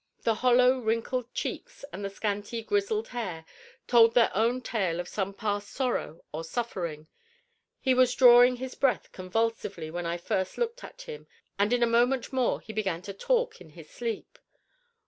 [0.23, 3.45] The hollow wrinkled cheeks, and the scanty grizzled hair,
[3.85, 7.05] told their own tale of some past sorrow or suffering.
[7.79, 11.27] He was drawing his breath convulsively when I first looked at him,
[11.59, 14.39] and in a moment more he began to talk in his sleep.